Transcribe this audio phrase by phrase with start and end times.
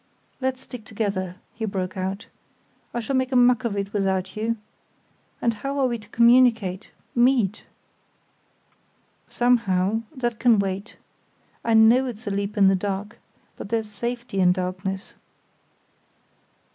[0.41, 2.25] "Let's stick together," he broke out.
[2.91, 4.57] "I shall make a muck of it without you.
[5.39, 7.65] And how are we to communicate—meet?"
[9.29, 10.95] "Somehow—that can wait.
[11.63, 13.19] I know it's a leap in the dark,
[13.57, 15.13] but there's safety in darkness."